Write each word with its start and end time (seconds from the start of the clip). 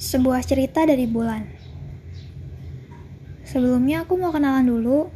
Sebuah 0.00 0.40
cerita 0.40 0.88
dari 0.88 1.04
bulan. 1.04 1.44
Sebelumnya 3.44 4.08
aku 4.08 4.16
mau 4.16 4.32
kenalan 4.32 4.64
dulu. 4.64 5.12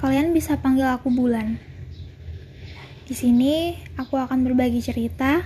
Kalian 0.00 0.32
bisa 0.32 0.56
panggil 0.56 0.88
aku 0.88 1.12
Bulan. 1.12 1.60
Di 3.04 3.12
sini 3.12 3.76
aku 4.00 4.16
akan 4.16 4.48
berbagi 4.48 4.80
cerita 4.80 5.44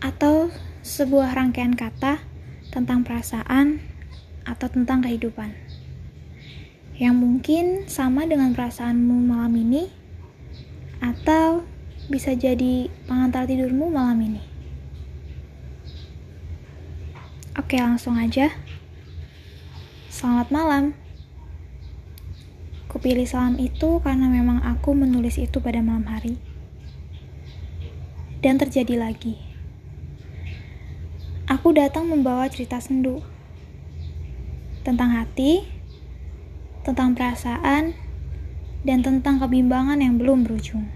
atau 0.00 0.48
sebuah 0.80 1.36
rangkaian 1.36 1.76
kata 1.76 2.24
tentang 2.72 3.04
perasaan 3.04 3.84
atau 4.48 4.72
tentang 4.72 5.04
kehidupan. 5.04 5.52
Yang 6.96 7.16
mungkin 7.20 7.64
sama 7.92 8.24
dengan 8.24 8.56
perasaanmu 8.56 9.20
malam 9.20 9.52
ini 9.52 9.92
atau 11.04 11.60
bisa 12.08 12.32
jadi 12.32 12.88
pengantar 13.04 13.44
tidurmu 13.44 13.92
malam 13.92 14.16
ini. 14.24 14.53
Oke, 17.54 17.78
langsung 17.78 18.18
aja. 18.18 18.50
Selamat 20.10 20.50
malam. 20.50 20.84
Kupilih 22.90 23.30
salam 23.30 23.54
itu 23.62 24.02
karena 24.02 24.26
memang 24.26 24.58
aku 24.58 24.90
menulis 24.90 25.38
itu 25.38 25.62
pada 25.62 25.78
malam 25.78 26.02
hari. 26.10 26.34
Dan 28.42 28.58
terjadi 28.58 28.98
lagi. 28.98 29.38
Aku 31.46 31.70
datang 31.70 32.10
membawa 32.10 32.50
cerita 32.50 32.82
sendu. 32.82 33.22
Tentang 34.82 35.14
hati, 35.14 35.62
tentang 36.82 37.14
perasaan, 37.14 37.94
dan 38.82 38.98
tentang 39.06 39.38
kebimbangan 39.38 40.02
yang 40.02 40.18
belum 40.18 40.42
berujung. 40.42 40.90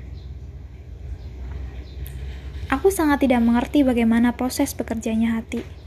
Aku 2.66 2.90
sangat 2.90 3.22
tidak 3.22 3.46
mengerti 3.46 3.86
bagaimana 3.86 4.34
proses 4.34 4.74
bekerjanya 4.74 5.38
hati. 5.38 5.77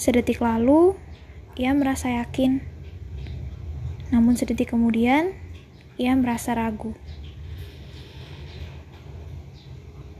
Sedetik 0.00 0.40
lalu, 0.40 0.96
ia 1.60 1.76
merasa 1.76 2.08
yakin. 2.08 2.64
Namun 4.08 4.32
sedetik 4.32 4.72
kemudian, 4.72 5.36
ia 6.00 6.16
merasa 6.16 6.56
ragu. 6.56 6.96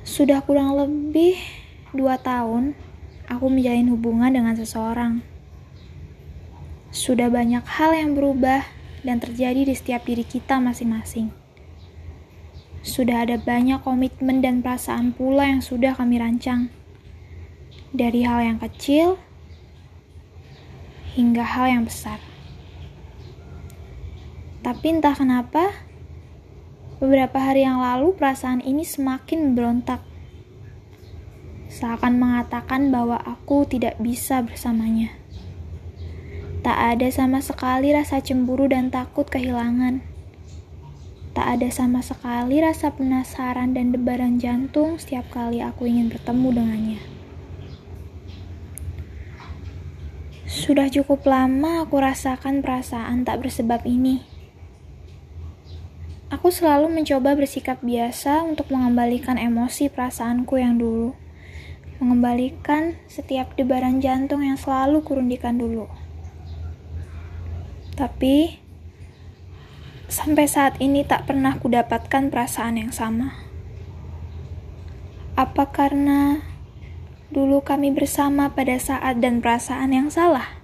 Sudah 0.05 0.45
kurang 0.45 0.77
lebih 0.77 1.41
dua 1.97 2.21
tahun, 2.21 2.77
aku 3.25 3.49
menjalin 3.49 3.89
hubungan 3.89 4.29
dengan 4.29 4.53
seseorang. 4.53 5.25
Sudah 6.93 7.33
banyak 7.33 7.65
hal 7.65 7.97
yang 7.97 8.13
berubah 8.13 8.69
dan 9.01 9.17
terjadi 9.17 9.65
di 9.65 9.73
setiap 9.73 10.05
diri 10.05 10.29
kita 10.29 10.61
masing-masing. 10.61 11.33
Sudah 12.85 13.25
ada 13.25 13.41
banyak 13.41 13.81
komitmen 13.81 14.45
dan 14.45 14.61
perasaan 14.61 15.17
pula 15.17 15.49
yang 15.49 15.65
sudah 15.65 15.97
kami 15.97 16.21
rancang. 16.21 16.69
Dari 17.97 18.29
hal 18.29 18.45
yang 18.45 18.61
kecil 18.61 19.17
hingga 21.15 21.43
hal 21.43 21.67
yang 21.71 21.85
besar. 21.87 22.21
Tapi 24.61 24.87
entah 24.99 25.17
kenapa, 25.17 25.73
beberapa 27.01 27.41
hari 27.41 27.65
yang 27.65 27.81
lalu 27.81 28.13
perasaan 28.13 28.61
ini 28.61 28.85
semakin 28.85 29.51
memberontak. 29.51 30.05
Seakan 31.71 32.21
mengatakan 32.21 32.93
bahwa 32.93 33.17
aku 33.23 33.65
tidak 33.65 33.97
bisa 34.03 34.45
bersamanya. 34.45 35.15
Tak 36.61 36.99
ada 36.99 37.09
sama 37.09 37.41
sekali 37.41 37.89
rasa 37.95 38.21
cemburu 38.21 38.69
dan 38.69 38.93
takut 38.93 39.25
kehilangan 39.25 40.05
Tak 41.31 41.47
ada 41.47 41.71
sama 41.71 42.03
sekali 42.03 42.59
rasa 42.59 42.91
penasaran 42.91 43.71
dan 43.71 43.95
debaran 43.95 44.43
jantung 44.43 44.99
setiap 44.99 45.31
kali 45.31 45.63
aku 45.63 45.87
ingin 45.87 46.11
bertemu 46.11 46.49
dengannya. 46.59 47.01
Sudah 50.71 50.87
cukup 50.87 51.27
lama 51.27 51.83
aku 51.83 51.99
rasakan 51.99 52.63
perasaan 52.63 53.27
tak 53.27 53.43
bersebab 53.43 53.83
ini. 53.83 54.23
Aku 56.31 56.55
selalu 56.55 56.87
mencoba 56.87 57.35
bersikap 57.35 57.83
biasa 57.83 58.47
untuk 58.47 58.71
mengembalikan 58.71 59.35
emosi 59.35 59.91
perasaanku 59.91 60.63
yang 60.63 60.79
dulu. 60.79 61.19
Mengembalikan 61.99 62.95
setiap 63.11 63.59
debaran 63.59 63.99
jantung 63.99 64.47
yang 64.47 64.55
selalu 64.55 65.03
kurundikan 65.03 65.59
dulu. 65.59 65.91
Tapi, 67.99 68.63
Sampai 70.07 70.47
saat 70.47 70.79
ini 70.79 71.03
tak 71.03 71.27
pernah 71.27 71.59
kudapatkan 71.59 72.31
perasaan 72.31 72.79
yang 72.79 72.95
sama. 72.95 73.35
Apa 75.35 75.67
karena 75.75 76.47
dulu 77.35 77.59
kami 77.59 77.91
bersama 77.91 78.55
pada 78.55 78.79
saat 78.79 79.19
dan 79.19 79.43
perasaan 79.43 79.91
yang 79.91 80.07
salah? 80.15 80.60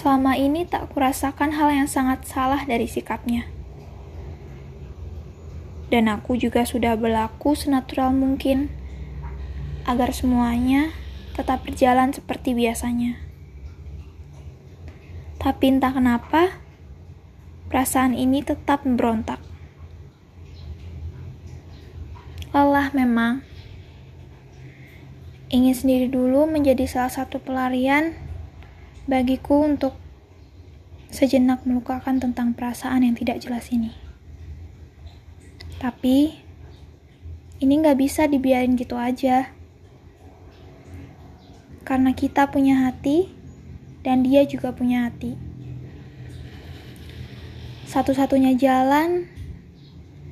Selama 0.00 0.32
ini 0.32 0.64
tak 0.64 0.96
kurasakan 0.96 1.60
hal 1.60 1.68
yang 1.76 1.84
sangat 1.84 2.24
salah 2.24 2.64
dari 2.64 2.88
sikapnya. 2.88 3.44
Dan 5.92 6.08
aku 6.08 6.40
juga 6.40 6.64
sudah 6.64 6.96
berlaku 6.96 7.52
senatural 7.52 8.16
mungkin 8.16 8.72
agar 9.84 10.16
semuanya 10.16 10.96
tetap 11.36 11.68
berjalan 11.68 12.16
seperti 12.16 12.56
biasanya. 12.56 13.20
Tapi 15.36 15.68
entah 15.68 15.92
kenapa, 15.92 16.64
perasaan 17.68 18.16
ini 18.16 18.40
tetap 18.40 18.88
memberontak. 18.88 19.44
Lelah 22.56 22.88
memang. 22.96 23.44
Ingin 25.52 25.76
sendiri 25.76 26.08
dulu 26.08 26.48
menjadi 26.48 26.88
salah 26.88 27.12
satu 27.12 27.36
pelarian 27.36 28.29
bagiku 29.08 29.64
untuk 29.64 29.96
sejenak 31.10 31.64
melukakan 31.66 32.20
tentang 32.20 32.52
perasaan 32.52 33.04
yang 33.04 33.16
tidak 33.16 33.40
jelas 33.40 33.68
ini. 33.72 33.92
Tapi, 35.80 36.36
ini 37.60 37.72
nggak 37.80 37.98
bisa 37.98 38.28
dibiarin 38.28 38.76
gitu 38.76 39.00
aja. 39.00 39.52
Karena 41.84 42.12
kita 42.12 42.52
punya 42.52 42.88
hati, 42.88 43.32
dan 44.00 44.24
dia 44.24 44.44
juga 44.48 44.72
punya 44.72 45.08
hati. 45.08 45.36
Satu-satunya 47.90 48.54
jalan 48.54 49.26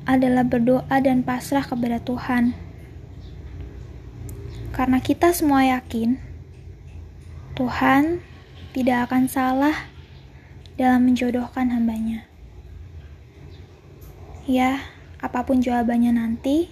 adalah 0.08 0.46
berdoa 0.46 0.96
dan 1.04 1.20
pasrah 1.20 1.66
kepada 1.66 2.00
Tuhan. 2.00 2.56
Karena 4.72 5.02
kita 5.02 5.34
semua 5.34 5.66
yakin 5.66 6.16
Tuhan 7.58 8.22
tidak 8.78 9.10
akan 9.10 9.26
salah 9.26 9.90
dalam 10.78 11.10
menjodohkan 11.10 11.74
hambanya. 11.74 12.30
Ya, 14.46 14.86
apa 15.18 15.42
pun 15.42 15.58
jawabannya 15.58 16.14
nanti, 16.14 16.70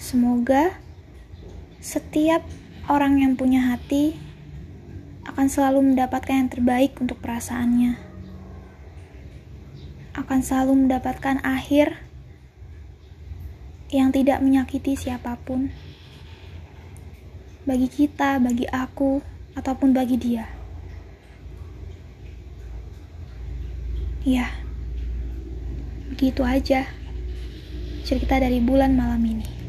semoga 0.00 0.80
setiap 1.84 2.40
orang 2.88 3.20
yang 3.20 3.36
punya 3.36 3.68
hati 3.68 4.16
akan 5.28 5.52
selalu 5.52 5.92
mendapatkan 5.92 6.48
yang 6.48 6.48
terbaik 6.48 6.96
untuk 6.96 7.20
perasaannya. 7.20 8.00
Akan 10.16 10.40
selalu 10.40 10.88
mendapatkan 10.88 11.44
akhir 11.44 12.00
yang 13.92 14.08
tidak 14.16 14.40
menyakiti 14.40 14.96
siapa 14.96 15.36
pun. 15.44 15.68
Bagi 17.68 17.92
kita, 17.92 18.40
bagi 18.40 18.64
aku, 18.64 19.20
ataupun 19.52 19.92
bagi 19.92 20.16
dia. 20.16 20.59
Ya, 24.20 24.52
begitu 26.12 26.44
aja 26.44 26.84
cerita 28.04 28.36
dari 28.36 28.60
bulan 28.60 28.92
malam 28.92 29.24
ini. 29.24 29.59